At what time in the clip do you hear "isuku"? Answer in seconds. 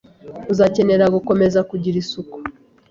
2.03-2.37